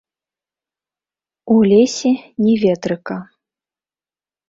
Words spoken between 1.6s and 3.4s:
лесе ні ветрыка.